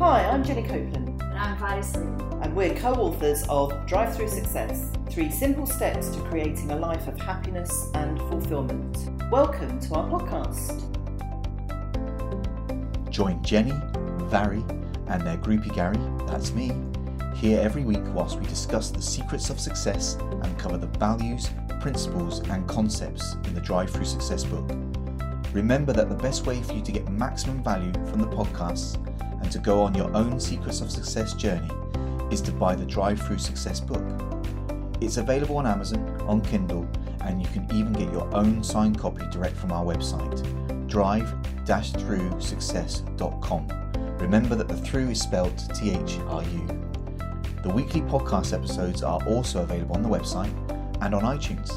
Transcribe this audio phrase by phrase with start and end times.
[0.00, 2.08] Hi, I'm Jenny Copeland, And I'm Valerie Sleep.
[2.40, 7.06] and we're co authors of Drive Through Success Three Simple Steps to Creating a Life
[7.06, 8.96] of Happiness and Fulfillment.
[9.30, 10.80] Welcome to our podcast.
[13.10, 13.74] Join Jenny,
[14.30, 14.64] Vary,
[15.08, 16.72] and their groupie Gary, that's me,
[17.36, 22.40] here every week whilst we discuss the secrets of success and cover the values, principles,
[22.48, 24.70] and concepts in the Drive Through Success book.
[25.52, 28.96] Remember that the best way for you to get maximum value from the podcasts
[29.40, 31.70] and to go on your own Secrets of Success journey
[32.30, 34.04] is to buy the Drive Through Success book.
[35.00, 36.86] It's available on Amazon, on Kindle,
[37.22, 40.46] and you can even get your own signed copy direct from our website,
[40.88, 43.68] drive-through-success.com.
[44.18, 46.68] Remember that the through is spelled T-H-R-U.
[47.62, 50.52] The weekly podcast episodes are also available on the website
[51.02, 51.70] and on iTunes.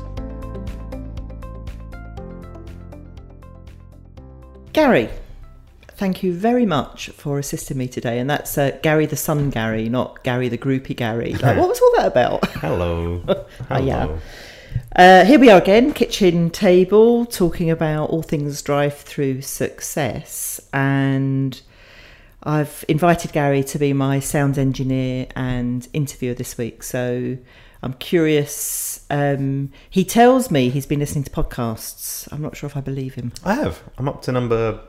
[4.73, 5.09] Gary,
[5.95, 8.20] thank you very much for assisting me today.
[8.20, 11.35] And that's uh, Gary the Son Gary, not Gary the Groupie Gary.
[11.44, 12.47] Like, what was all that about?
[12.59, 13.22] Hello.
[13.69, 14.17] Oh, yeah.
[14.95, 20.61] Uh, here we are again, kitchen table, talking about all things drive through success.
[20.72, 21.59] And
[22.44, 26.83] I've invited Gary to be my sound engineer and interviewer this week.
[26.83, 27.38] So
[27.81, 29.05] I'm curious.
[29.09, 32.31] Um, he tells me he's been listening to podcasts.
[32.31, 33.33] I'm not sure if I believe him.
[33.44, 33.83] I have.
[33.97, 34.80] I'm up to number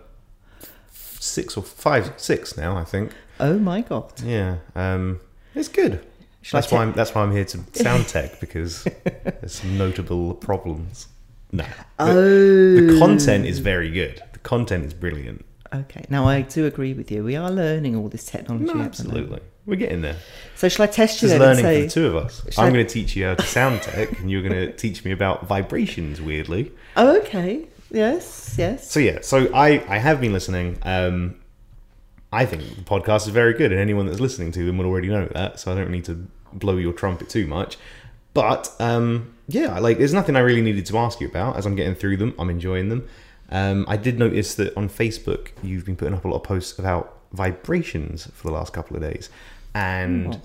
[1.24, 2.76] six or five, six now.
[2.76, 3.12] I think.
[3.40, 4.12] Oh my God.
[4.22, 4.56] Yeah.
[4.74, 5.20] Um,
[5.54, 6.04] it's good.
[6.42, 6.92] Shall that's why I'm.
[6.92, 8.84] That's why I'm here to sound tech because
[9.24, 11.08] there's some notable problems.
[11.52, 11.64] No.
[11.98, 12.14] Oh.
[12.14, 14.22] The content is very good.
[14.32, 15.44] The content is brilliant.
[15.72, 16.04] Okay.
[16.08, 17.24] Now I do agree with you.
[17.24, 18.66] We are learning all this technology.
[18.66, 19.40] No, absolutely.
[19.66, 20.16] We're getting there.
[20.56, 21.80] So shall I test you This is then and learning say?
[21.80, 22.42] for the two of us.
[22.58, 25.04] I'm I- going to teach you how to sound tech, and you're going to teach
[25.04, 26.20] me about vibrations.
[26.20, 26.70] Weirdly.
[26.96, 27.66] Oh, okay.
[27.94, 28.56] Yes.
[28.58, 28.90] Yes.
[28.90, 30.78] So yeah, so I I have been listening.
[30.82, 31.36] Um,
[32.32, 35.08] I think the podcast is very good, and anyone that's listening to them will already
[35.08, 35.60] know that.
[35.60, 37.78] So I don't need to blow your trumpet too much.
[38.34, 41.76] But um, yeah, like there's nothing I really needed to ask you about as I'm
[41.76, 42.34] getting through them.
[42.38, 43.08] I'm enjoying them.
[43.50, 46.76] Um, I did notice that on Facebook you've been putting up a lot of posts
[46.78, 49.30] about vibrations for the last couple of days,
[49.74, 50.40] and.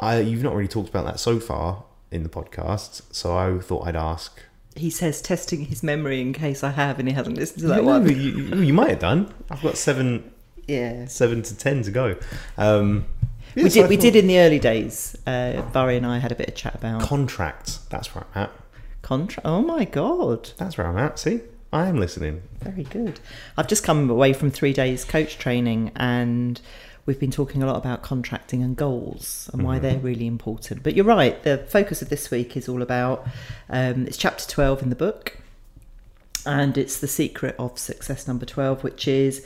[0.00, 3.02] I, you've not really talked about that so far in the podcast.
[3.12, 4.40] So I thought I'd ask.
[4.78, 7.80] He says testing his memory in case I have, and he hasn't listened to that
[7.80, 8.08] You, one.
[8.08, 9.32] you, you- might have done.
[9.50, 10.30] I've got seven
[10.66, 11.06] Yeah.
[11.06, 12.16] seven to ten to go.
[12.56, 13.06] Um,
[13.54, 13.88] we did.
[13.88, 15.16] We did in the early days.
[15.26, 17.78] Uh, Barry and I had a bit of chat about contracts.
[17.90, 18.50] That's where I'm at.
[19.02, 19.46] contract.
[19.46, 21.18] Oh my god, That's where I'm at.
[21.18, 21.40] See,
[21.72, 22.42] I am listening.
[22.62, 23.20] very good.
[23.56, 26.60] I've just come away from three days coach training, and
[27.08, 30.82] we've been talking a lot about contracting and goals and why they're really important.
[30.82, 31.42] But you're right.
[31.42, 33.26] The focus of this week is all about.
[33.70, 35.38] Um, it's chapter twelve in the book.
[36.46, 39.44] and it's the secret of success number 12 which is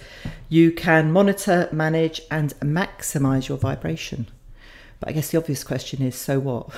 [0.50, 4.26] you can monitor manage and maximize your vibration
[5.00, 6.68] but i guess the obvious question is so what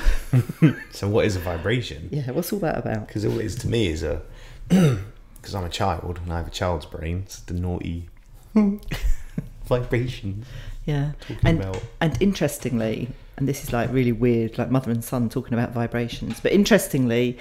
[0.92, 2.08] So, what is a vibration?
[2.12, 4.22] yeah what's all that about Because all it is to me is a
[4.68, 7.24] because I'm a child and I have a child's brain.
[7.26, 8.08] It's the naughty
[9.66, 10.44] vibration
[10.84, 11.12] yeah
[11.44, 11.82] and about.
[12.00, 16.40] and interestingly and this is like really weird like mother and son talking about vibrations
[16.40, 17.38] but interestingly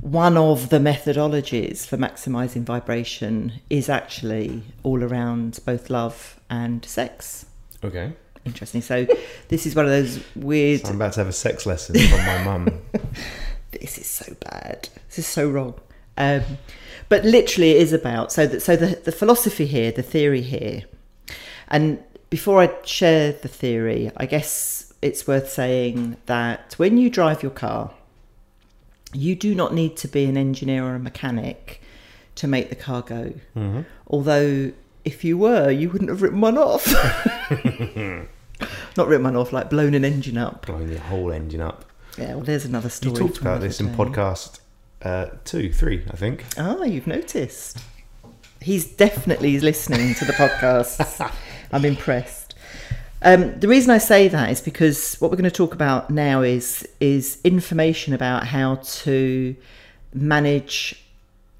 [0.00, 7.46] one of the methodologies for maximizing vibration is actually all around both love and sex
[7.82, 8.12] Okay,
[8.44, 9.06] interesting so
[9.48, 12.26] this is one of those weird so I'm about to have a sex lesson from
[12.26, 12.68] my mum.
[13.70, 14.88] this is so bad.
[15.08, 15.74] This is so wrong.
[16.18, 16.42] Um,
[17.08, 20.82] but literally, it is about so that so the the philosophy here, the theory here,
[21.68, 27.42] and before I share the theory, I guess it's worth saying that when you drive
[27.42, 27.92] your car,
[29.12, 31.82] you do not need to be an engineer or a mechanic
[32.36, 33.34] to make the car go.
[33.56, 33.82] Mm-hmm.
[34.06, 34.72] Although,
[35.04, 36.86] if you were, you wouldn't have written one off.
[38.96, 40.66] Not written one off, like blown an engine up.
[40.66, 41.84] Blowing the whole engine up.
[42.16, 43.14] Yeah, well, there's another story.
[43.14, 43.94] You talked about this in day.
[43.94, 44.60] podcast
[45.02, 46.44] uh, two, three, I think.
[46.56, 47.78] Ah, you've noticed.
[48.60, 51.32] He's definitely listening to the podcast.
[51.72, 52.54] I'm impressed.
[53.22, 56.42] Um, the reason I say that is because what we're going to talk about now
[56.42, 59.54] is is information about how to
[60.14, 61.04] manage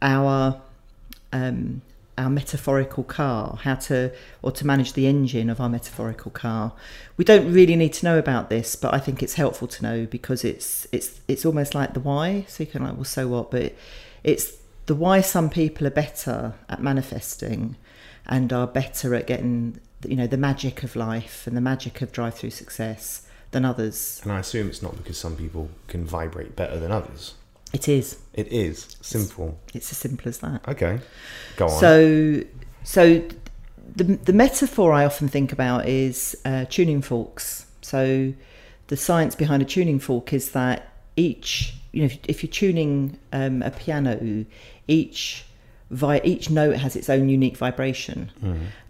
[0.00, 0.60] our
[1.32, 1.82] um,
[2.16, 4.12] our metaphorical car, how to
[4.42, 6.72] or to manage the engine of our metaphorical car.
[7.18, 10.06] We don't really need to know about this, but I think it's helpful to know
[10.06, 12.46] because it's it's it's almost like the why.
[12.48, 13.50] So you can like, well, so what?
[13.50, 13.74] But
[14.24, 14.56] it's
[14.86, 17.76] the why some people are better at manifesting
[18.26, 22.12] and are better at getting you know the magic of life and the magic of
[22.12, 24.20] drive through success than others.
[24.22, 27.34] And I assume it's not because some people can vibrate better than others.
[27.72, 28.18] It is.
[28.34, 29.58] It is simple.
[29.74, 30.66] It's as simple as that.
[30.66, 31.00] Okay,
[31.56, 31.80] go on.
[31.80, 32.42] So,
[32.82, 33.22] so
[33.94, 37.66] the the metaphor I often think about is uh, tuning forks.
[37.82, 38.32] So
[38.88, 43.18] the science behind a tuning fork is that each you know if, if you're tuning
[43.32, 44.46] um, a piano,
[44.88, 45.44] each
[45.90, 48.30] vi- each note has its own unique vibration,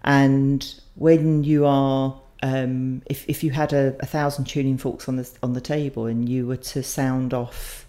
[0.05, 5.17] and when you are um, if if you had a, a thousand tuning forks on
[5.17, 7.87] the on the table and you were to sound off,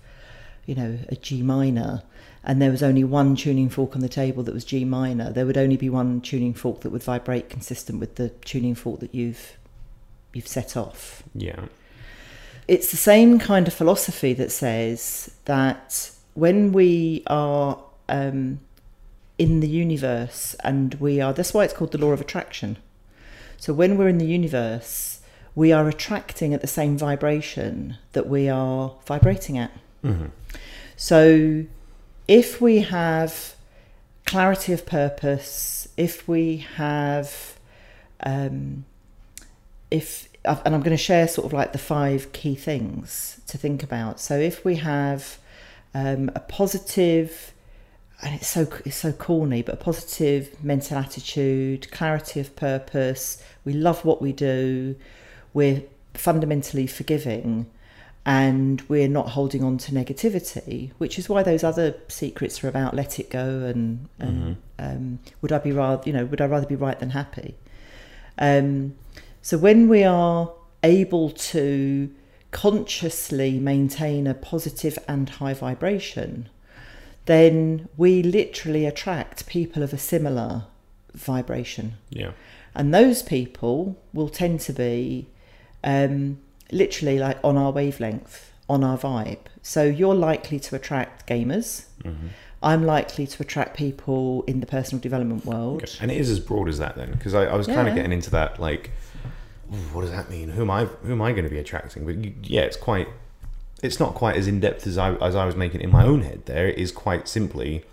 [0.66, 2.04] you know, a G minor,
[2.44, 5.46] and there was only one tuning fork on the table that was G minor, there
[5.46, 9.16] would only be one tuning fork that would vibrate consistent with the tuning fork that
[9.16, 9.58] you've
[10.34, 11.24] you've set off.
[11.34, 11.66] Yeah.
[12.68, 17.78] It's the same kind of philosophy that says that when we are
[18.08, 18.60] um,
[19.46, 22.78] in the universe and we are, that's why it's called the law of attraction.
[23.58, 25.20] So when we're in the universe,
[25.56, 29.72] we are attracting at the same vibration that we are vibrating at.
[30.96, 31.66] So
[32.28, 33.56] if we have
[34.26, 37.58] clarity of purpose, if we have,
[38.22, 38.86] um,
[39.90, 43.84] if, and I'm going to share sort of like the five key things to think
[43.84, 44.20] about.
[44.20, 45.38] So if we have
[45.94, 47.54] um, a positive,
[48.24, 53.44] and it's so it's so corny, but a positive mental attitude, clarity of purpose.
[53.66, 54.96] We love what we do.
[55.54, 55.84] We're
[56.14, 57.66] fundamentally forgiving,
[58.26, 62.96] and we're not holding on to negativity, which is why those other secrets are about
[62.96, 66.68] let it go and, and um, would I be rather you know would I rather
[66.68, 67.56] be right than happy.
[68.38, 68.96] Um,
[69.42, 70.52] so when we are
[70.84, 72.14] able to
[72.52, 76.50] consciously maintain a positive and high vibration,
[77.26, 80.66] then we literally attract people of a similar
[81.14, 81.94] vibration.
[82.10, 82.32] Yeah.
[82.74, 85.28] And those people will tend to be
[85.84, 86.40] um,
[86.72, 89.40] literally like on our wavelength, on our vibe.
[89.62, 91.86] So you're likely to attract gamers.
[92.64, 95.84] I'm likely to attract people in the personal development world.
[95.84, 95.98] Okay.
[96.00, 98.12] And it is as broad as that then, because I, I was kind of getting
[98.12, 98.92] into that, like,
[99.94, 100.50] what does that mean?
[100.50, 100.86] Who am I?
[100.86, 102.06] Who am I going to be attracting?
[102.06, 103.08] But you, yeah, it's quite.
[103.82, 106.22] It's not quite as in depth as I as I was making in my own
[106.22, 106.46] head.
[106.46, 107.84] There, it is quite simply,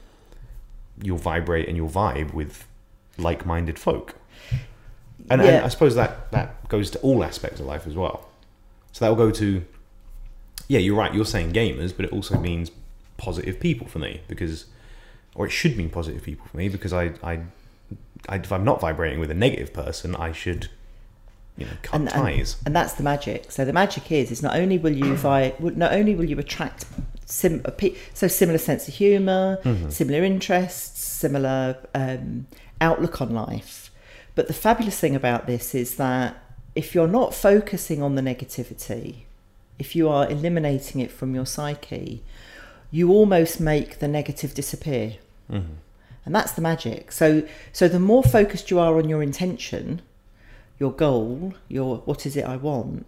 [1.03, 2.67] you'll vibrate and you'll vibe with
[3.17, 4.15] like-minded folk.
[5.31, 8.29] And, and I suppose that that goes to all aspects of life as well.
[8.93, 9.65] So that will go to.
[10.69, 11.15] Yeah, you're right.
[11.15, 12.71] You're saying gamers, but it also means
[13.17, 14.67] positive people for me because,
[15.35, 17.41] or it should mean positive people for me because I, I,
[18.29, 20.69] I if I'm not vibrating with a negative person, I should,
[21.59, 22.57] you know, cut and, ties.
[22.59, 23.51] and, and that's the magic.
[23.51, 25.17] So the magic is is not only will you mm.
[25.17, 26.87] vi- not only will you attract
[27.27, 27.71] sim- uh,
[28.15, 29.91] so similar sense of humor mm-hmm.
[29.91, 32.47] similar interests, similar um,
[32.81, 33.91] outlook on life.
[34.35, 36.37] But the fabulous thing about this is that
[36.75, 39.23] if you're not focusing on the negativity,
[39.79, 42.23] if you are eliminating it from your psyche,
[42.91, 45.17] you almost make the negative disappear.
[45.51, 45.75] Mm-hmm.
[46.25, 47.11] And that's the magic.
[47.11, 50.03] So so the more focused you are on your intention,
[50.79, 53.07] your goal, your what is it I want,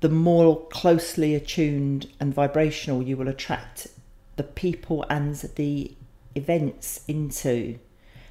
[0.00, 3.88] the more closely attuned and vibrational you will attract
[4.36, 5.92] the people and the
[6.34, 7.78] events into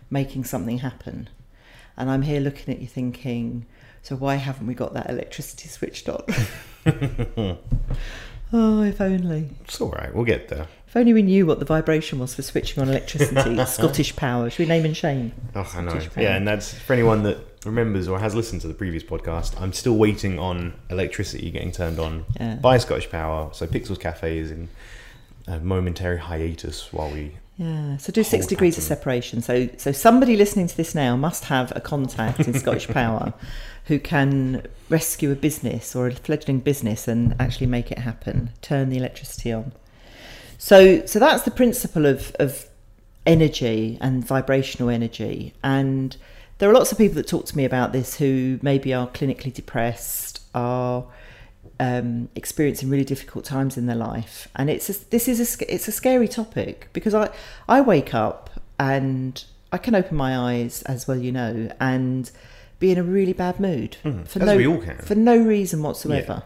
[0.10, 1.30] making something happen.
[1.98, 3.66] And I'm here looking at you thinking,
[4.04, 6.24] so why haven't we got that electricity switched on?
[8.54, 9.50] oh, if only.
[9.64, 10.14] It's all right.
[10.14, 10.68] We'll get there.
[10.88, 13.66] If only we knew what the vibration was for switching on electricity.
[13.66, 14.50] Scottish power.
[14.50, 15.34] Should we name and shame?
[15.56, 15.94] Oh, I know.
[15.94, 16.24] Power.
[16.24, 19.60] Yeah, and that's for anyone that remembers or has listened to the previous podcast.
[19.60, 22.56] I'm still waiting on electricity getting turned on Yeah.
[22.56, 23.50] by Scottish Power.
[23.54, 24.70] So Pixels Cafe is in
[25.48, 27.38] a momentary hiatus while we.
[27.58, 29.42] Yeah, so do six degrees of separation.
[29.42, 33.34] So, so somebody listening to this now must have a contact in Scottish Power
[33.86, 38.50] who can rescue a business or a fledgling business and actually make it happen.
[38.62, 39.72] Turn the electricity on.
[40.58, 42.68] So, so that's the principle of of
[43.26, 45.54] energy and vibrational energy.
[45.64, 46.16] And
[46.58, 49.54] there are lots of people that talk to me about this who maybe are clinically
[49.54, 51.06] depressed, are
[51.80, 55.88] um, experiencing really difficult times in their life, and it's a, this is a it's
[55.88, 57.30] a scary topic because I
[57.68, 62.32] I wake up and I can open my eyes as well, you know, and
[62.80, 64.20] be in a really bad mood for Hmm.
[64.22, 64.98] as no we all can.
[65.00, 66.44] for no reason whatsoever.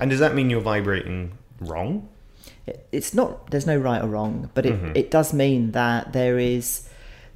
[0.00, 2.08] And does that mean you're vibrating wrong?
[2.66, 4.96] It- It's not there's no right or wrong, but it, Mm-hmm.
[4.96, 6.88] it does mean that there is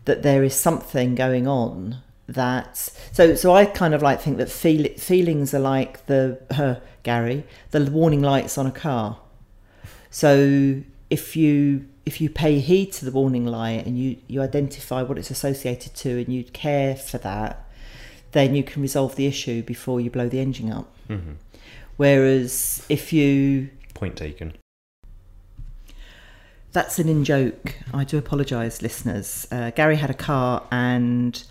[0.05, 2.77] that there is something going on that
[3.13, 7.45] so so I kind of like think that feel, feelings are like the uh, Gary
[7.73, 9.19] the warning lights on a car.
[10.11, 15.03] So if you if you pay heed to the warning light and you you identify
[15.03, 17.69] what it's associated to and you care for that,
[18.33, 20.95] then you can resolve the issue before you blow the engine up.
[21.97, 24.55] Whereas if you Point taken.
[26.73, 27.75] That's an in joke.
[27.93, 29.47] I do apologise, listeners.
[29.51, 31.43] Uh, Gary had a car and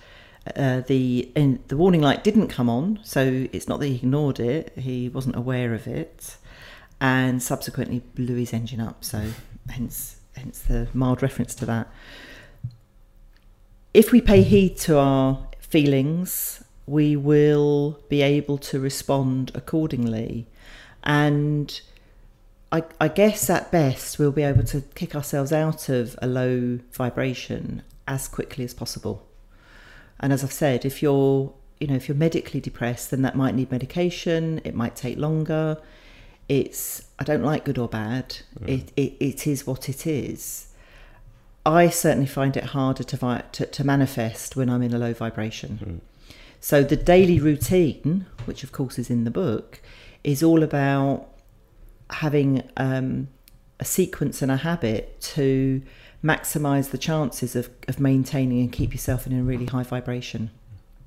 [0.56, 3.22] Uh, the in, the warning light didn't come on, so
[3.52, 6.38] it's not that he ignored it; he wasn't aware of it,
[7.00, 9.04] and subsequently blew his engine up.
[9.04, 9.20] So,
[9.68, 11.88] hence hence the mild reference to that.
[13.94, 20.48] If we pay heed to our feelings, we will be able to respond accordingly,
[21.04, 21.82] and
[22.72, 26.80] I, I guess at best we'll be able to kick ourselves out of a low
[26.92, 29.28] vibration as quickly as possible.
[30.20, 33.56] And as I've said, if you're you know if you're medically depressed, then that might
[33.56, 34.62] need medication.
[34.64, 35.78] It might take longer.
[36.48, 38.38] It's I don't like good or bad.
[38.60, 38.70] Mm.
[38.70, 40.68] It, it it is what it is.
[41.66, 45.14] I certainly find it harder to, vi- to, to manifest when I'm in a low
[45.14, 45.80] vibration.
[45.84, 46.36] Mm.
[46.62, 49.82] So the daily routine, which of course is in the book,
[50.24, 51.29] is all about
[52.10, 53.28] having um,
[53.80, 55.82] a sequence and a habit to
[56.24, 60.52] maximize the chances of, of maintaining and keep yourself in a really high vibration.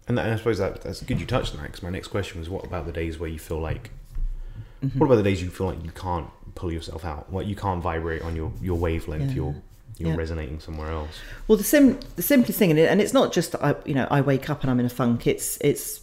[0.09, 2.09] And, that, and I suppose that, that's good you touched on that because my next
[2.09, 3.91] question was what about the days where you feel like,
[4.83, 4.99] mm-hmm.
[4.99, 7.33] what about the days you feel like you can't pull yourself out?
[7.33, 9.37] Like you can't vibrate on your, your wavelength, yeah.
[9.37, 9.55] you're,
[9.99, 10.17] you're yeah.
[10.17, 11.21] resonating somewhere else.
[11.47, 14.49] Well, the sim the simplest thing, and it's not just I, you know, I wake
[14.49, 15.27] up and I'm in a funk.
[15.27, 16.01] It's it's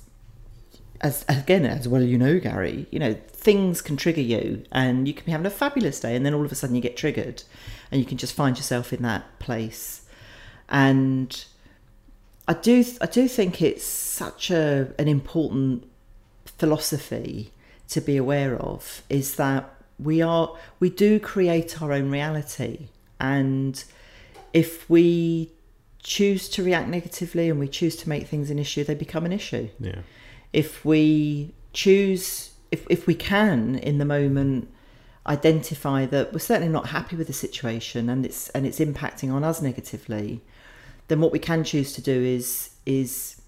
[1.01, 2.87] as again as well you know, Gary.
[2.91, 6.25] You know, things can trigger you and you can be having a fabulous day and
[6.25, 7.43] then all of a sudden you get triggered
[7.91, 10.05] and you can just find yourself in that place.
[10.67, 11.45] And
[12.47, 15.87] i do i do think it's such a an important
[16.45, 17.51] philosophy
[17.87, 22.87] to be aware of is that we are we do create our own reality.
[23.19, 23.83] And
[24.53, 25.51] if we
[26.01, 29.31] choose to react negatively and we choose to make things an issue they become an
[29.31, 29.69] issue.
[29.79, 30.01] Yeah
[30.53, 34.71] if we choose if, if we can in the moment
[35.27, 39.43] identify that we're certainly not happy with the situation and it's and it's impacting on
[39.43, 40.41] us negatively
[41.07, 43.41] then what we can choose to do is is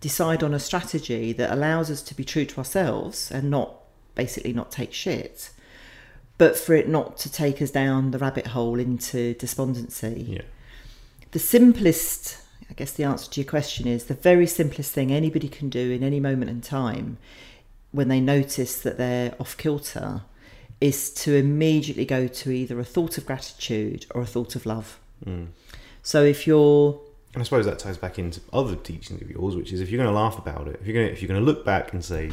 [0.00, 3.74] decide on a strategy that allows us to be true to ourselves and not
[4.14, 5.50] basically not take shit
[6.38, 10.26] but for it not to take us down the rabbit hole into despondency.
[10.28, 10.42] Yeah.
[11.32, 12.38] The simplest
[12.70, 15.90] i guess the answer to your question is the very simplest thing anybody can do
[15.90, 17.18] in any moment in time
[17.92, 20.22] when they notice that they're off kilter
[20.80, 24.98] is to immediately go to either a thought of gratitude or a thought of love.
[25.24, 25.48] Mm.
[26.02, 27.00] So if you're
[27.32, 30.02] and I suppose that ties back into other teachings of yours, which is if you're
[30.02, 31.92] going to laugh about it, if you're going to, if you're going to look back
[31.92, 32.30] and say,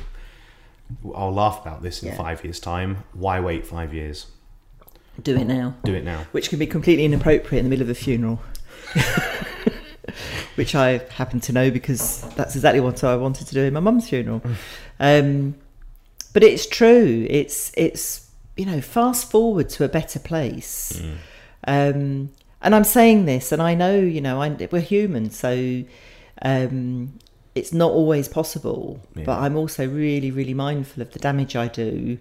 [1.13, 2.15] "I'll laugh about this in yeah.
[2.15, 4.27] five years' time," why wait five years?
[5.21, 5.75] Do it now.
[5.83, 6.25] Do it now.
[6.31, 8.41] Which can be completely inappropriate in the middle of a funeral.
[10.55, 13.79] which I happen to know because that's exactly what I wanted to do in my
[13.79, 14.41] mum's funeral.
[14.99, 15.55] Um,
[16.33, 17.25] but it's true.
[17.29, 21.01] It's it's you know fast forward to a better place.
[21.01, 21.15] Mm.
[21.65, 22.29] Um,
[22.61, 25.83] and I'm saying this, and I know you know I, we're human, so
[26.41, 27.19] um,
[27.55, 28.99] it's not always possible.
[29.15, 29.23] Yeah.
[29.25, 32.17] But I'm also really really mindful of the damage I do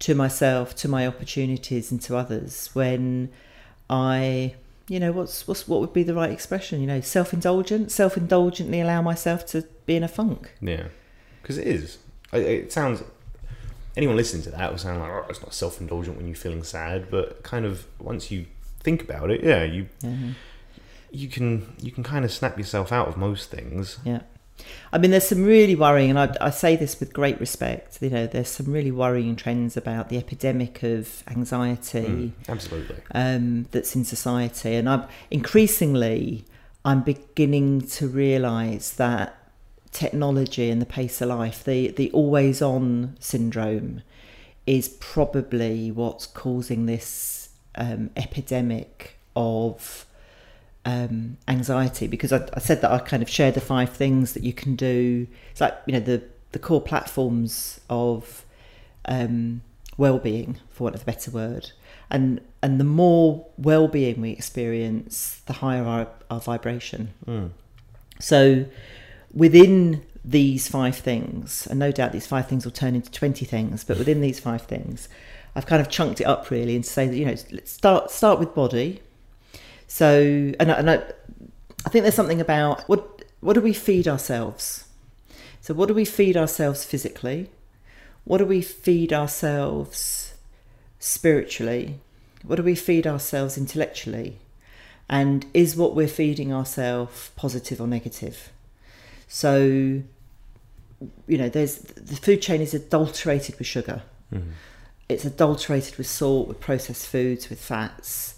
[0.00, 3.30] to myself, to my opportunities, and to others when
[3.88, 4.54] I
[4.88, 9.00] you know what's what's what would be the right expression you know self-indulgent self-indulgently allow
[9.00, 10.52] myself to be in a funk.
[10.60, 10.88] Yeah.
[11.42, 11.98] Because it is.
[12.32, 13.02] It sounds
[13.96, 17.10] anyone listening to that will sound like oh it's not self-indulgent when you're feeling sad
[17.10, 18.44] but kind of once you
[18.80, 20.30] think about it yeah you mm-hmm.
[21.12, 23.98] you can you can kind of snap yourself out of most things.
[24.04, 24.22] Yeah
[24.92, 27.98] I mean, there's some really worrying, and I, I, say this with great respect.
[28.00, 33.66] You know, there's some really worrying trends about the epidemic of anxiety, mm, absolutely, um,
[33.72, 36.44] that's in society, and I'm increasingly
[36.84, 39.38] I'm beginning to realise that
[39.90, 44.02] technology and the pace of life, the the always on syndrome,
[44.66, 50.06] is probably what's causing this um, epidemic of
[50.84, 54.42] um, anxiety because I, I, said that I kind of share the five things that
[54.42, 55.26] you can do.
[55.50, 56.22] It's like you know the
[56.52, 58.44] the core platforms of
[59.06, 59.62] um,
[59.96, 61.72] well-being, for want of a better word,
[62.10, 67.14] and and the more well-being we experience, the higher our, our vibration.
[67.26, 67.50] Mm.
[68.20, 68.66] So
[69.32, 73.84] within these five things, and no doubt these five things will turn into twenty things,
[73.84, 75.08] but within these five things,
[75.56, 78.38] I've kind of chunked it up really and say that you know let's start start
[78.38, 79.00] with body
[79.94, 80.18] so,
[80.58, 80.94] and, and I,
[81.86, 84.88] I think there's something about what what do we feed ourselves?
[85.60, 87.48] So, what do we feed ourselves physically?
[88.24, 90.34] What do we feed ourselves
[90.98, 92.00] spiritually?
[92.42, 94.38] What do we feed ourselves intellectually?
[95.08, 98.50] And is what we're feeding ourselves positive or negative?
[99.28, 99.58] So,
[101.28, 104.02] you know, there's the food chain is adulterated with sugar.
[104.32, 104.50] Mm-hmm.
[105.08, 108.33] It's adulterated with salt, with processed foods, with fats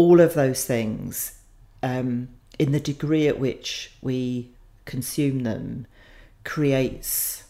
[0.00, 1.38] all of those things
[1.82, 4.50] um, in the degree at which we
[4.84, 5.86] consume them
[6.44, 7.42] creates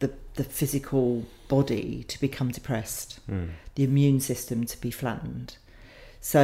[0.00, 3.48] the the physical body to become depressed, Mm.
[3.76, 5.56] the immune system to be flattened.
[6.20, 6.42] So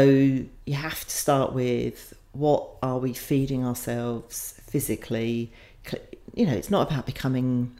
[0.71, 5.51] you have to start with what are we feeding ourselves physically?
[6.39, 7.73] You know, it's not about becoming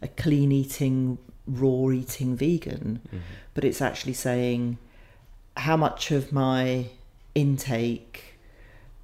[0.00, 3.20] a clean eating, raw eating vegan, Mhm.
[3.54, 4.78] but it's actually saying
[5.56, 6.86] how much of my
[7.38, 8.38] intake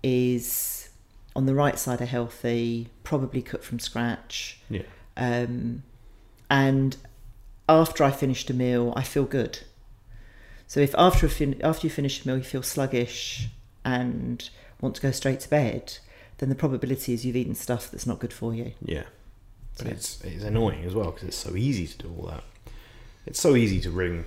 [0.02, 0.88] is
[1.36, 4.82] on the right side of healthy, probably cooked from scratch, Yeah.
[5.16, 5.82] um,
[6.50, 6.96] and
[7.68, 9.60] after I finished a meal, I feel good.
[10.66, 13.48] So if after a fin- after you finish a meal you feel sluggish
[13.84, 14.48] and
[14.80, 15.98] want to go straight to bed,
[16.38, 18.72] then the probability is you've eaten stuff that's not good for you.
[18.84, 19.04] Yeah.
[19.78, 22.44] But So- it's it's annoying as well because it's so easy to do all that.
[23.26, 24.24] It's so easy to ring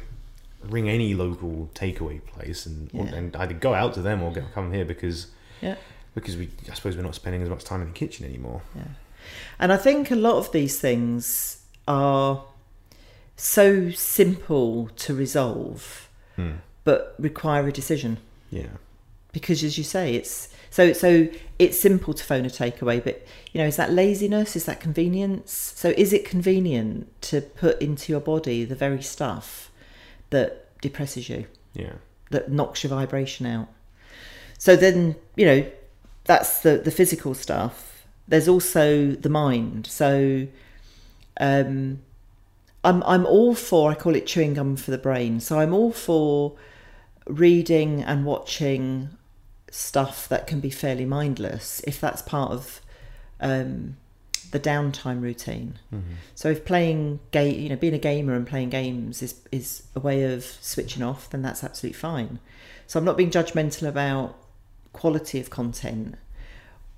[0.71, 3.15] ring any local takeaway place and Yeah.
[3.15, 5.27] and either go out to them or come here because
[5.61, 5.75] Yeah.
[6.15, 8.61] because we I suppose we're not spending as much time in the kitchen anymore.
[9.59, 11.57] And I think a lot of these things
[11.87, 12.43] are
[13.35, 16.53] so simple to resolve, Hmm.
[16.83, 18.17] but require a decision.
[18.51, 18.67] Yeah.
[19.33, 21.27] because as you say it's so so
[21.59, 25.51] it's simple to phone a takeaway but you know is that laziness is that convenience
[25.75, 29.66] so is it convenient to put into your body the very stuff
[30.29, 31.45] that depresses you.
[31.73, 31.93] Yeah.
[32.31, 33.67] that knocks your vibration out.
[34.57, 35.71] So then you know
[36.25, 38.05] that's the the physical stuff.
[38.27, 39.87] There's also the mind.
[39.87, 40.47] So
[41.39, 41.99] um
[42.83, 45.39] i'm i'm all for i call it chewing gum for the brain.
[45.39, 46.55] So i'm all for
[47.27, 49.09] reading and watching
[49.69, 52.81] stuff that can be fairly mindless if that's part of
[53.41, 53.97] um
[54.51, 56.13] the downtime routine Mm-hmm.
[56.35, 59.99] so if playing game, you know, being a gamer and playing games is is a
[59.99, 62.39] way of switching off, then that's absolutely fine.
[62.87, 64.35] So I'm not being judgmental about
[64.93, 66.15] quality of content,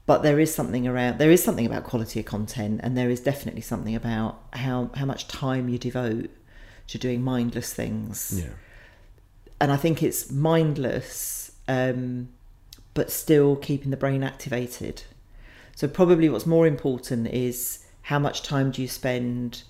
[0.06, 3.20] but there is something around there is something about quality of content, and there is
[3.22, 6.29] definitely something about how how much time you devote
[6.88, 8.42] to doing mindless things.
[8.44, 8.53] Yeah.
[9.62, 12.29] And I think it's mindless, um,
[12.94, 15.03] but still keeping the brain activated.
[15.79, 19.63] So probably what's more important is how much time do you spend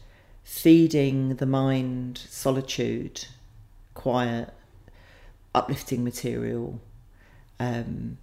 [0.44, 3.26] feeding the mind solitude,
[3.94, 4.52] quiet,
[5.54, 6.82] uplifting material.
[7.60, 8.18] Um,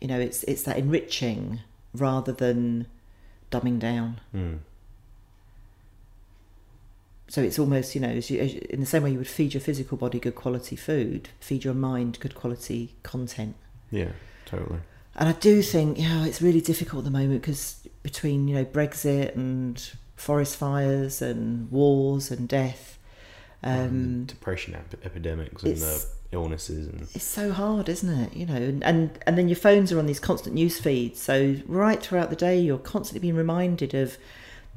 [0.00, 1.60] you know, it's it's that enriching
[1.92, 2.86] rather than
[3.50, 4.22] dumbing down.
[4.34, 4.60] Mm.
[7.28, 9.28] So it's almost you know, as you, as you- in the same way you would
[9.28, 13.56] feed your physical body good quality food, feed your mind good quality content.
[13.90, 14.12] Yeah.
[14.46, 14.80] Totally.
[15.16, 18.54] And I do think, you know, it's really difficult at the moment because between, you
[18.54, 22.98] know, Brexit and forest fires and wars and death,
[23.62, 28.34] And um, the depression ep- epidemics and the illnesses and it's so hard, isn't it?
[28.36, 31.20] You know, and, and, and then your phones are on these constant news feeds.
[31.20, 34.16] So right throughout the day, you're constantly being reminded of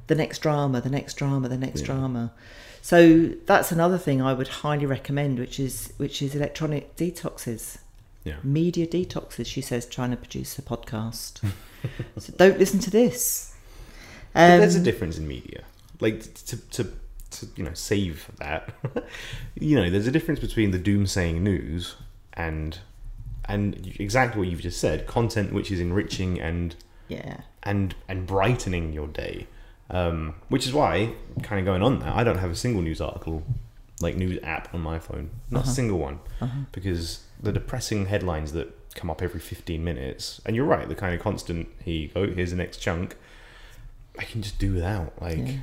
[0.07, 1.87] the next drama, the next drama, the next Yeah.
[1.87, 2.33] drama.
[2.81, 7.77] So that's another thing I would highly recommend, which is which is electronic detoxes.
[8.23, 8.35] Yeah.
[8.43, 11.41] media detoxes, she says, trying to produce a podcast.
[12.17, 13.53] so don't listen to this.
[14.33, 15.63] But there's a Um, difference in media.
[15.99, 16.83] Like to to
[17.31, 18.73] to you know save that.
[19.59, 21.95] you know, there's a difference between the doomsaying news
[22.33, 22.79] and
[23.45, 26.75] and exactly what you've just said, content which is enriching and
[27.09, 27.41] Yeah.
[27.63, 29.47] and and brightening your day.
[29.89, 32.99] Um, which is why, kind of going on that, I don't have a single news
[33.01, 33.43] article,
[34.01, 35.71] like news app on my phone, not Uh-huh.
[35.71, 36.61] a single one, Uh-huh.
[36.71, 41.13] because the depressing headlines that come up every 15 minutes, and you're right, the kind
[41.13, 43.15] of constant, here you go, here's the next chunk,
[44.17, 45.21] I can just do without.
[45.21, 45.57] Like, Yeah.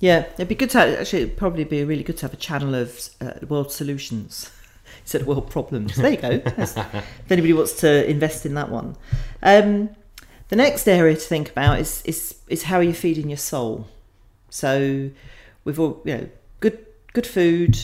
[0.00, 1.24] Yeah, it'd be good to actually.
[1.24, 4.50] It'd probably be really good to have a channel of uh, world solutions
[5.02, 5.96] instead of world problems.
[5.96, 6.30] There you go.
[6.56, 8.96] If anybody wants to invest in that one,
[9.42, 9.90] um,
[10.48, 13.88] the next area to think about is is is how are you feeding your soul.
[14.48, 15.10] So,
[15.64, 16.28] we've all you know
[16.60, 16.78] good
[17.12, 17.78] good food,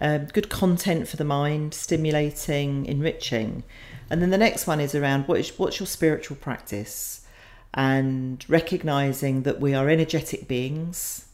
[0.00, 3.64] um, good content for the mind, stimulating, enriching,
[4.10, 7.26] and then the next one is around what is what's your spiritual practice,
[7.74, 11.26] and recognizing that we are energetic beings,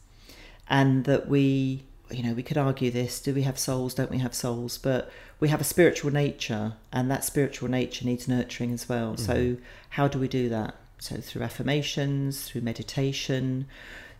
[0.69, 3.93] and that we you know we could argue this: do we have souls?
[3.93, 4.77] Don't we have souls?
[4.77, 9.17] But we have a spiritual nature, and that spiritual nature needs nurturing as well.
[9.17, 9.57] So,
[9.89, 10.75] how do we do that?
[10.99, 13.65] So, through affirmations, through meditation,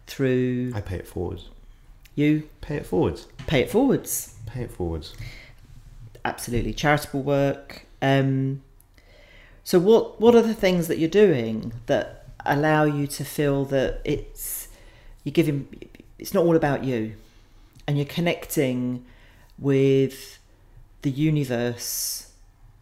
[0.05, 1.49] through I pay it forwards.
[2.15, 3.27] You Pay it forwards.
[3.47, 4.35] pay it forwards.
[4.45, 5.13] Pay it forwards.
[6.25, 7.85] Absolutely, charitable work.
[8.01, 8.61] Um,
[9.63, 14.01] so, what what are the things that you're doing that allow you to feel that
[14.05, 14.67] it's
[15.23, 15.67] you're giving?
[16.19, 17.13] It's not all about you,
[17.87, 19.03] and you're connecting
[19.57, 20.39] with
[21.01, 22.31] the universe,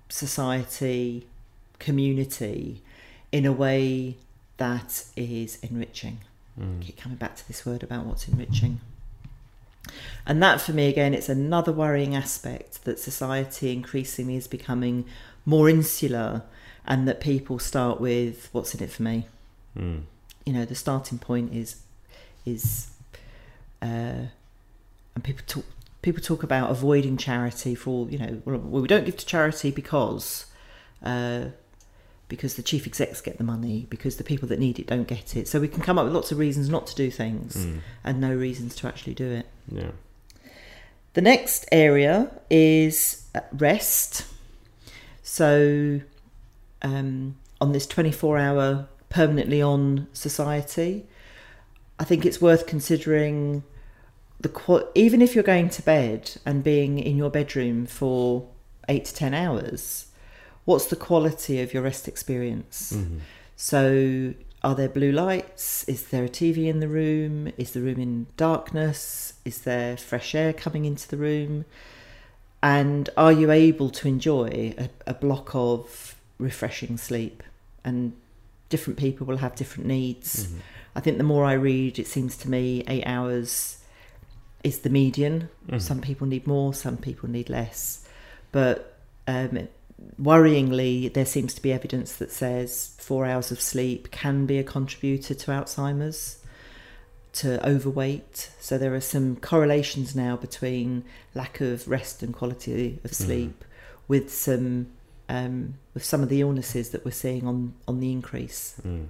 [0.09, 1.25] society,
[1.79, 2.81] community
[3.31, 4.17] in a way
[4.57, 6.19] that is enriching.
[6.81, 8.79] Keep coming back to this word about what's enriching.
[10.25, 15.05] And that for me, again, it's another worrying aspect that society increasingly is becoming
[15.45, 16.43] more insular
[16.85, 19.27] and that people start with what's in it for me.
[19.77, 20.03] Mm.
[20.45, 21.81] You know, the starting point is
[22.45, 22.89] is
[23.81, 24.25] uh,
[25.15, 25.65] and people talk
[26.01, 30.47] people talk about avoiding charity for you know well we don't give to charity because
[31.03, 31.45] uh,
[32.31, 35.35] because the chief execs get the money because the people that need it don't get
[35.35, 37.79] it so we can come up with lots of reasons not to do things Mm.
[38.05, 39.91] and no reasons to actually do it Yeah.
[41.13, 44.25] the next area is uh, rest.
[45.23, 46.01] So,
[46.81, 51.05] um, on this 24 hour permanently on society,
[51.99, 53.63] I think it's worth considering
[54.39, 58.47] the even if you're going to bed and being in your bedroom for
[58.89, 60.07] eight to 10 hours,
[60.65, 62.93] what's the quality of your rest experience?
[62.95, 63.19] Mhm.
[63.55, 65.83] So, are there blue lights?
[65.87, 67.51] Is there a TV in the room?
[67.57, 69.33] Is the room in darkness?
[69.45, 71.65] Is there fresh air coming into the room?
[72.63, 77.41] And are you able to enjoy a, a block of refreshing sleep?
[77.83, 78.13] And
[78.69, 80.45] different people will have different needs.
[80.47, 80.57] Mhm.
[80.95, 83.77] I think the more I read, it seems to me eight hours
[84.63, 85.49] is the median.
[85.67, 85.81] Mhm.
[85.81, 88.05] Some people need more, some people need less.
[88.51, 88.87] But
[89.27, 89.67] um,
[90.19, 94.63] worryingly, there seems to be evidence that says four hours of sleep can be a
[94.63, 96.37] contributor to Alzheimer's,
[97.33, 98.51] to overweight.
[98.59, 103.63] So there are some correlations now between lack of rest and quality of sleep
[104.07, 104.87] with some
[105.29, 108.75] um, with some of the illnesses that we're seeing on on the increase.
[108.85, 109.07] Mm.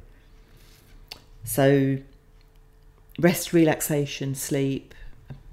[1.44, 1.98] So,
[3.18, 4.94] rest, relaxation, sleep,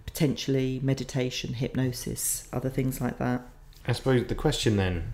[0.05, 3.47] potentially meditation, hypnosis, other things like that.
[3.87, 5.11] I suppose the question then,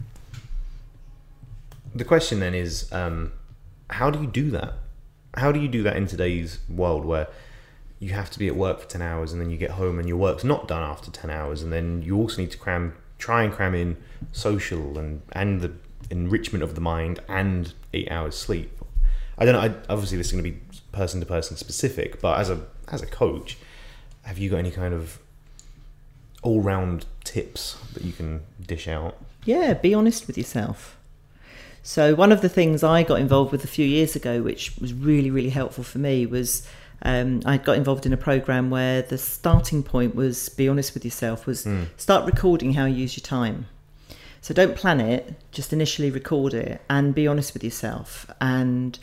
[1.94, 3.32] the question then is, um,
[3.90, 4.74] how do you do that?
[5.36, 7.28] How do you do that in today's world where
[7.98, 10.08] you have to be at work for ten hours and then you get home and
[10.08, 13.42] your work's not done after ten hours, and then you also need to cram, try
[13.42, 13.96] and cram in
[14.32, 15.72] social and and the
[16.10, 18.70] enrichment of the mind and eight hours sleep.
[19.38, 19.60] I don't know.
[19.60, 20.60] I, obviously, this is going to be
[20.92, 23.56] person to person specific, but as a as a coach,
[24.22, 25.18] have you got any kind of
[26.42, 29.16] all round tips that you can dish out?
[29.44, 30.96] Yeah, be honest with yourself.
[31.86, 34.94] So, one of the things I got involved with a few years ago, which was
[34.94, 36.66] really, really helpful for me, was
[37.02, 41.04] um, I got involved in a program where the starting point was be honest with
[41.04, 41.88] yourself, was Mm.
[41.98, 43.66] start recording how you use your time.
[44.40, 48.30] So, don't plan it, just initially record it and be honest with yourself.
[48.40, 48.98] And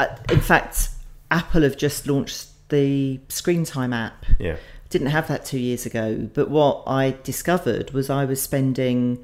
[0.00, 0.88] uh, in fact,
[1.30, 4.56] Apple have just launched the screen time app Yeah.
[4.88, 6.28] didn't have that two years ago.
[6.32, 9.22] But what I discovered was I was spending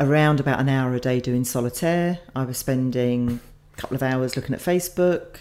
[0.00, 2.18] around about an hour a day doing solitaire.
[2.34, 3.38] I was spending
[3.74, 5.36] a couple of hours looking at Facebook.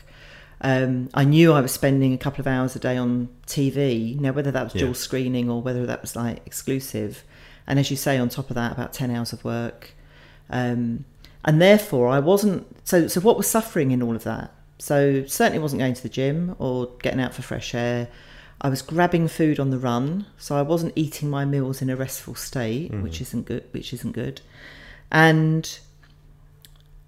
[0.62, 4.20] Um, I knew I was spending a couple of hours a day on TV.
[4.20, 4.82] Now, whether that was Yeah.
[4.82, 7.24] dual screening or whether that was like exclusive,
[7.66, 9.92] and as you say, on top of that, about ten hours of work.
[10.50, 11.06] Um,
[11.46, 12.68] and therefore, I wasn't.
[12.86, 14.52] So, so what was suffering in all of that?
[14.80, 18.10] So certainly wasn't going to the gym or getting out for fresh air.
[18.62, 21.96] I was grabbing food on the run, so I wasn't eating my meals in a
[21.96, 23.64] restful state, which isn't good.
[23.72, 24.42] Which isn't good,
[25.12, 25.80] and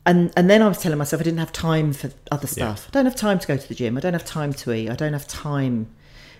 [0.05, 2.87] and and then I was telling myself I didn't have time for other stuff.
[2.87, 3.97] I don't have time to go to the gym.
[3.97, 4.89] I don't have time to eat.
[4.89, 5.87] I don't have time.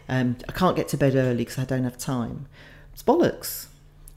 [0.10, 2.48] Um, I can't get to bed early because I don't have time.
[2.94, 3.68] It's bollocks.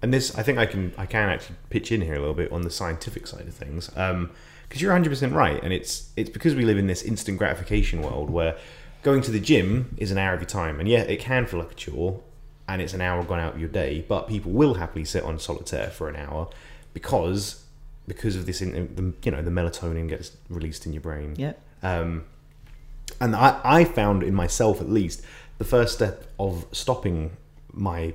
[0.02, 2.52] And this, I think I can, I can actually pitch in here a little bit
[2.52, 6.54] on the scientific side of things, because you're 100 percent right, and it's it's because
[6.54, 8.57] we live in this instant gratification world where
[9.05, 11.61] going to the gym is an hour of your time, and yeah, it can feel
[11.61, 12.21] like a chore,
[12.67, 15.38] and it's an hour gone out of your day, but people will happily sit on
[15.38, 16.49] solitaire for an hour
[16.93, 17.61] because
[18.07, 21.35] because of this, in, the, you know, the melatonin gets released in your brain.
[21.38, 21.55] Yeah.
[21.83, 22.25] Um,
[23.21, 25.23] and I, I found in myself at least
[25.59, 27.37] the first step of stopping
[27.73, 28.14] my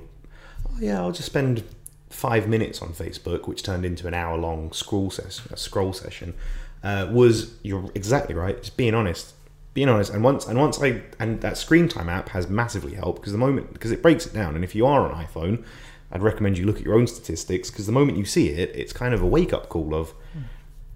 [0.68, 1.64] oh yeah I'll just spend
[2.08, 6.34] five minutes on Facebook which turned into an hour long scroll session a scroll session
[6.82, 9.32] uh, was you're exactly right just being honest
[9.72, 13.20] being honest and once and once I and that screen time app has massively helped
[13.20, 15.64] because the moment because it breaks it down and if you are on iPhone
[16.10, 18.92] I'd recommend you look at your own statistics because the moment you see it it's
[18.92, 20.12] kind of a wake up call of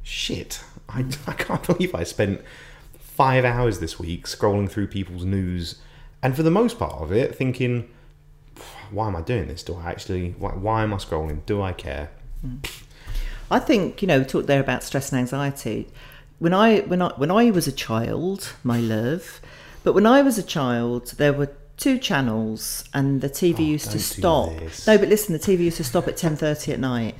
[0.02, 2.42] shit I, I can't believe I spent
[3.14, 5.76] five hours this week scrolling through people's news,
[6.22, 7.88] and for the most part of it, thinking,
[8.90, 9.62] why am I doing this?
[9.62, 10.32] Do I actually?
[10.38, 11.44] Why, why am I scrolling?
[11.46, 12.10] Do I care?
[12.40, 12.56] Hmm.
[13.50, 15.88] I think you know we talked there about stress and anxiety.
[16.38, 19.40] When I when I when I was a child, my love,
[19.82, 23.90] but when I was a child, there were two channels, and the TV Oh, used
[23.92, 24.50] to stop.
[24.86, 27.14] No, but listen, the TV used to stop at ten thirty at night,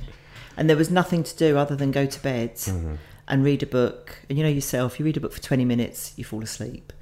[0.57, 2.55] and there was nothing to do other than go to bed.
[2.55, 2.95] Mm-hmm.
[3.27, 4.19] and read a book.
[4.29, 6.93] And you know yourself, you read a book for 20 minutes, you fall asleep.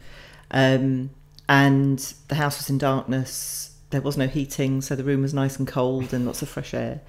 [0.52, 1.10] Um,
[1.50, 2.00] and
[2.30, 3.76] the house was in darkness.
[3.90, 6.74] There was no heating, so the room was nice and cold and lots of fresh
[6.74, 7.02] air.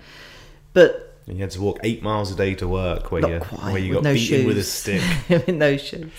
[0.73, 3.41] But And you had to walk eight miles a day to work, where not you
[3.41, 4.47] quite, where you got no beaten shoes.
[4.47, 5.03] with a stick.
[5.29, 6.11] with no shoes.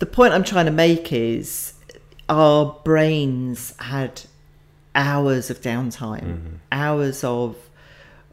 [0.00, 1.74] The point I'm trying to make is
[2.28, 4.22] our brains had
[4.94, 6.56] hours of downtime, mm-hmm.
[6.72, 7.56] hours of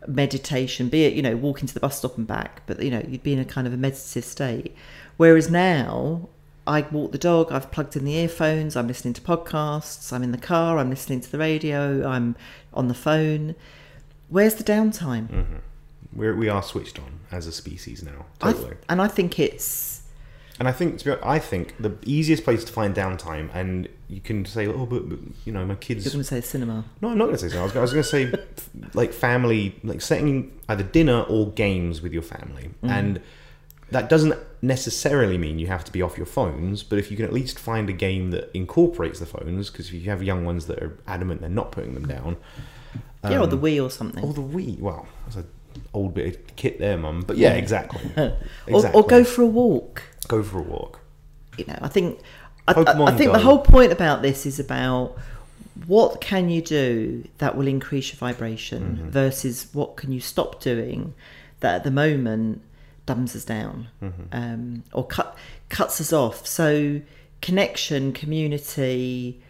[0.07, 3.03] meditation, be it, you know, walking to the bus stop and back, but, you know,
[3.07, 4.75] you'd be in a kind of a meditative state.
[5.17, 6.29] Whereas now,
[6.67, 10.31] I walk the dog, I've plugged in the earphones, I'm listening to podcasts, I'm in
[10.31, 12.35] the car, I'm listening to the radio, I'm
[12.73, 13.55] on the phone.
[14.29, 15.27] Where's the downtime?
[15.29, 15.55] Mm-hmm.
[16.15, 18.69] We're, we are switched on as a species now, I totally.
[18.71, 20.03] th- and I think it's
[20.59, 23.89] And I think, to be honest, I think the easiest place to find downtime, and
[24.07, 26.05] you can say, oh, but, but you know, my kids.
[26.05, 26.85] you're going to say cinema.
[27.01, 27.63] No, I'm not going to say cinema.
[27.63, 28.33] I was, I was going to say,
[28.93, 32.89] like family, like setting either dinner or games with your family, mm.
[32.89, 33.21] and
[33.91, 36.83] that doesn't necessarily mean you have to be off your phones.
[36.83, 39.93] But if you can at least find a game that incorporates the phones, because if
[39.93, 42.37] you have young ones that are adamant they're not putting them down,
[43.23, 44.23] yeah, or the um, Wii or something.
[44.23, 45.47] or the Wii, well, that's an
[45.93, 47.23] old bit of kit there, mum.
[47.25, 48.01] But yeah, exactly.
[48.17, 49.01] or, exactly.
[49.01, 50.03] or go for a walk.
[50.27, 50.99] go for a walk.
[51.57, 52.19] You know, I think
[52.67, 55.15] I, I, I think the whole point about this is about
[55.87, 59.09] what can you do that will increase your vibration Mm-hmm.
[59.09, 61.13] versus what can you stop doing
[61.59, 62.61] that at the moment
[63.05, 64.23] dumbs us down Mm-hmm.
[64.31, 65.37] um, or cut
[65.69, 66.45] cuts us off.
[66.47, 67.01] So
[67.41, 69.41] connection, community.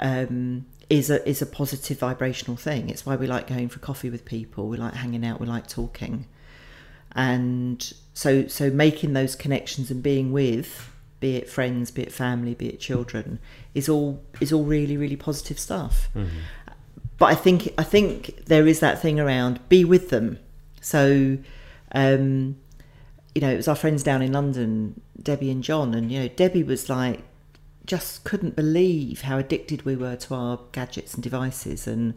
[0.00, 2.88] Um, is a is a positive vibrational thing.
[2.90, 4.68] It's why we like going for coffee with people.
[4.68, 5.40] We like hanging out.
[5.40, 6.26] We like talking
[7.14, 12.54] and so so making those connections and being with be it friends be it family
[12.54, 13.38] be it children
[13.74, 16.08] is all is all really really positive stuff
[17.18, 20.38] but i think i think there is that thing around be with them
[20.80, 21.36] so
[21.92, 22.56] um
[23.34, 26.28] you know it was our friends down in london debbie and john and you know
[26.28, 27.20] debbie was like
[27.92, 31.86] just couldn't believe how addicted we were to our gadgets and devices.
[31.86, 32.14] And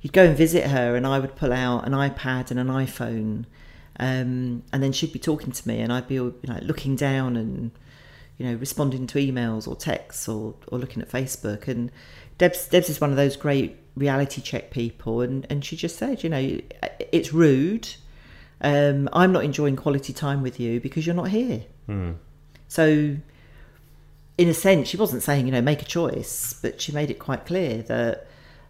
[0.00, 3.44] you'd go and visit her and I would pull out an iPad and an iPhone
[4.00, 7.36] um, and then she'd be talking to me and I'd be you know, looking down
[7.36, 7.72] and
[8.38, 11.68] you know responding to emails or texts or, or looking at Facebook.
[11.68, 11.92] And
[12.38, 16.24] Deb's, Deb's is one of those great reality check people and, and she just said
[16.24, 16.58] you know
[17.12, 17.86] it's rude.
[18.62, 21.64] Um, I'm not enjoying quality time with you because you're not here.
[22.68, 23.16] So
[24.38, 27.18] in a sense, she wasn't saying, you know, make a choice, but she made it
[27.18, 28.26] quite clear that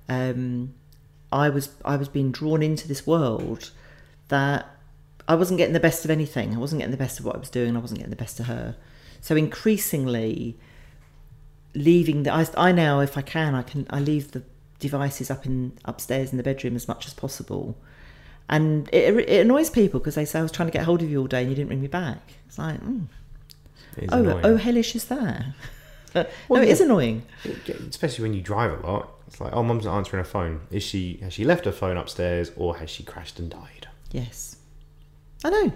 [0.08, 0.74] um,
[1.32, 3.70] I was I was being drawn into this world
[4.28, 4.66] that
[5.28, 6.54] I wasn't getting the best of anything.
[6.54, 7.76] I wasn't getting the best of what I was doing.
[7.76, 8.76] I wasn't getting the best of her.
[9.20, 10.56] So increasingly,
[11.74, 14.44] leaving the I, I now, if I can, I can I leave the
[14.78, 17.76] devices up in upstairs in the bedroom as much as possible.
[18.48, 21.10] And it, it annoys people because they say I was trying to get hold of
[21.10, 22.34] you all day and you didn't ring me back.
[22.46, 23.06] It's like, mm,
[23.96, 24.44] It is oh, annoying.
[24.44, 25.44] oh, hellish is that?
[26.14, 26.86] no, Well, it is yeah.
[26.86, 27.22] annoying.
[27.88, 29.12] especially when you drive a lot.
[29.26, 30.60] It's like, oh, mum's not answering her phone.
[30.70, 31.18] Is she?
[31.22, 33.88] Has she left her phone upstairs, or has she crashed and died?
[34.12, 34.56] Yes,
[35.44, 35.72] I know,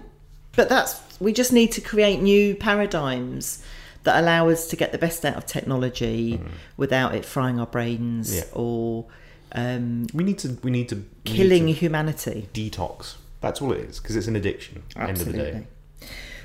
[0.55, 3.63] but that's we just need to create new paradigms
[4.03, 6.39] that allow us to get the best out of technology
[6.77, 8.37] without it frying our brains Mm.
[8.37, 8.43] Yeah.
[8.53, 9.05] or
[9.53, 10.57] um, We need to.
[10.63, 12.47] We need to we need killing to humanity.
[12.53, 13.15] detox.
[13.41, 14.83] That's all it is, because it's an addiction.
[14.95, 15.67] End of the day.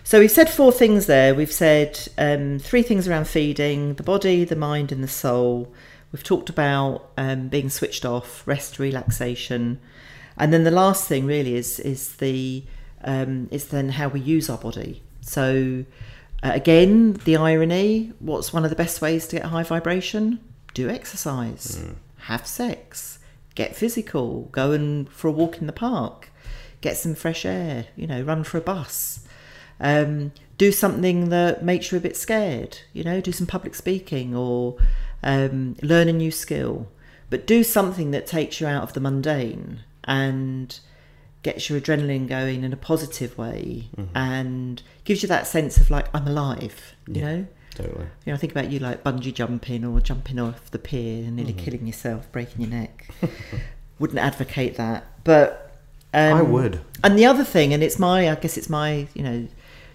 [0.07, 1.35] So we've said four things there.
[1.35, 5.75] We've said um, three things around feeding the body, the mind, and the soul.
[6.13, 9.81] We've talked about um, being switched off, rest, relaxation,
[10.37, 12.63] and then the last thing really is is the
[13.03, 15.03] um, is then how we use our body.
[15.23, 15.85] So
[16.41, 18.13] uh, again, the irony.
[18.21, 20.39] What's one of the best ways to get high vibration?
[20.73, 21.85] Do exercise,
[22.19, 23.19] have sex,
[23.57, 26.31] get physical, go and for a walk in the park,
[26.81, 27.87] get some fresh air.
[27.97, 29.26] You know, run for a bus
[29.81, 34.35] um, do something that makes you a bit scared you know do some public speaking
[34.35, 34.77] or
[35.23, 36.89] um, learn a new skill
[37.31, 40.81] but do something that takes you out of the mundane and
[41.43, 46.07] gets your adrenaline going in a positive way and gives you that sense of like
[46.15, 47.25] i'm alive you Yeah.
[47.37, 48.07] know Totally.
[48.25, 51.37] you know, I think about you like bungee jumping or jumping off the pier and
[51.37, 53.07] nearly killing yourself, breaking your neck.
[53.99, 55.77] Wouldn't advocate that, but
[56.15, 56.81] um, I would.
[57.05, 59.47] And the other thing, and it's my, I guess it's my, you know,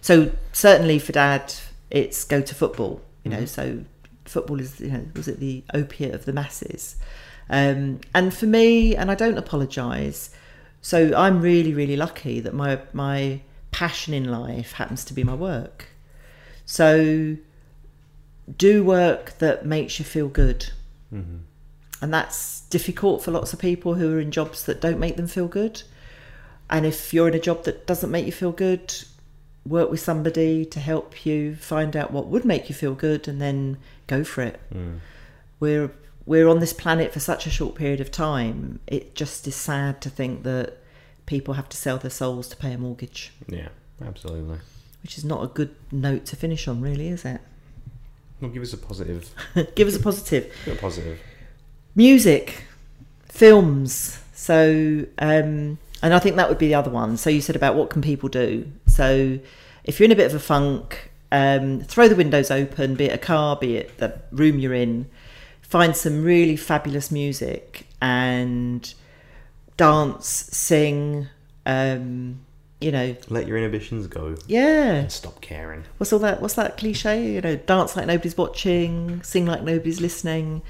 [0.02, 1.54] so certainly for dad,
[1.90, 3.02] it's go to football.
[3.24, 3.84] You know, so
[4.26, 6.96] football is, you know, was it the opiate of the masses?
[7.50, 10.32] Um, and for me, and I don't apologise.
[10.82, 15.36] So I'm really, really lucky that my my passion in life happens to be my
[15.36, 15.88] work.
[16.66, 17.38] So
[18.58, 20.72] do work that makes you feel good.
[22.02, 25.28] And that's difficult for lots of people who are in jobs that don't make them
[25.28, 25.84] feel good.
[26.70, 28.94] And if you're in a job that doesn't make you feel good,
[29.66, 33.40] work with somebody to help you find out what would make you feel good and
[33.42, 34.60] then go for it.
[34.74, 35.00] Mm.
[35.60, 35.92] We're
[36.26, 38.80] we're on this planet for such a short period of time.
[38.88, 40.78] It just is sad to think that
[41.26, 43.70] people have to sell their souls to pay a mortgage, Yeah,
[44.06, 44.60] absolutely.
[45.02, 47.42] which is not a good note to finish on, really, is it?
[48.40, 49.30] Well, give us a positive.
[49.76, 50.52] Give us a positive.
[50.68, 51.20] A positive.
[51.96, 52.64] music
[53.26, 57.18] films so um and i think that would be the other one.
[57.18, 58.72] So you said about what can people do.
[58.88, 59.40] So
[59.84, 63.14] if you're in a bit of a funk um throw the windows open be it
[63.14, 65.08] a car be it the room you're in.
[65.62, 68.94] Find some really fabulous music and
[69.78, 71.28] dance sing
[71.66, 72.42] um
[72.82, 73.16] you know.
[73.30, 74.36] Let your inhibitions go.
[74.48, 74.94] Yeah.
[74.94, 75.84] And stop caring.
[76.00, 77.34] what's all that what's that cliche?
[77.34, 80.64] You know dance like nobody's watching sing like nobody's listening.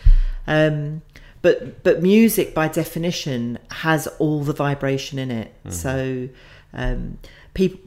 [0.46, 1.02] Um
[1.42, 5.54] but but music by definition has all the vibration in it.
[5.70, 6.30] So
[6.74, 7.18] um
[7.54, 7.80] people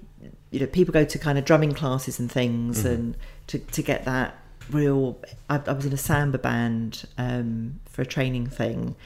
[0.51, 3.17] you know people go to kind of drumming classes and things and
[3.49, 4.39] to, to get that
[4.71, 8.97] real I, I was in a samba band um for a training thing.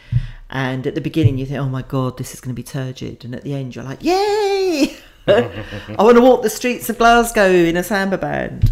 [0.51, 3.25] And at the beginning you think oh my god this is going to be turgid.
[3.25, 4.97] And at the end you're like yay!
[5.29, 8.71] I want to walk the streets of Glasgow in a samba band.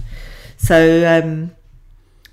[0.56, 1.54] So um,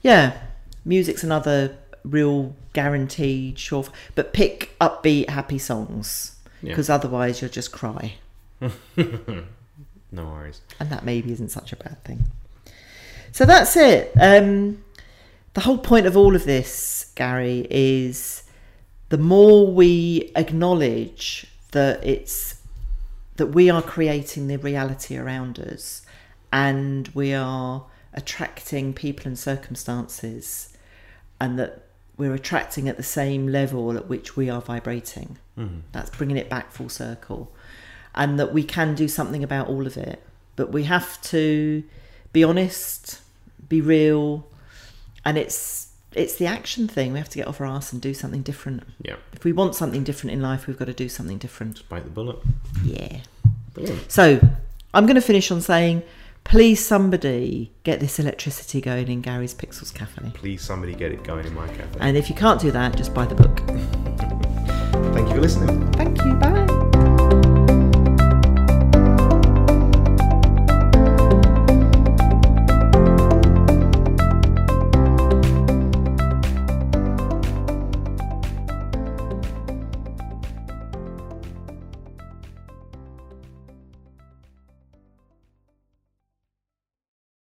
[0.02, 0.38] yeah,
[0.86, 3.86] music's another real guaranteed sure.
[4.16, 6.70] But pick upbeat, happy songs Yeah.
[6.70, 8.16] because otherwise you'll just cry,
[8.62, 10.62] No worries.
[10.80, 12.26] and that maybe isn't such a bad thing.
[13.32, 14.12] So that's it.
[14.22, 14.84] Um,
[15.56, 18.44] the whole point of all of this, Gary, is
[19.10, 22.60] the more we acknowledge that it's
[23.38, 26.04] that we are creating the reality around us
[26.52, 30.70] and we are attracting people and circumstances
[31.42, 31.82] and that
[32.18, 35.38] we're attracting at the same level at which we are vibrating.
[35.58, 35.80] Mm-hmm.
[35.92, 37.52] That's bringing it back full circle.
[38.16, 40.22] And that we can do something about all of it.
[40.56, 41.84] But we have to
[42.32, 43.22] be honest,
[43.68, 44.48] be real,
[45.26, 47.14] and it's it's the action thing.
[47.14, 48.84] We have to get off our ass and do something different.
[49.02, 49.16] Yeah.
[49.32, 51.76] If we want something different in life, we've got to do something different.
[51.76, 52.38] Just bite the bullet.
[52.84, 53.22] Yeah.
[53.74, 54.12] Brilliant.
[54.12, 54.40] So
[54.94, 56.04] I'm going to finish on saying,
[56.44, 60.32] please somebody get this electricity going in Gary's Pixels Cafe.
[60.34, 61.98] Please, somebody get it going in my cafe.
[62.00, 63.58] And if you can't do that, just buy the book.
[65.14, 65.92] Thank you for listening.
[65.94, 66.73] Thank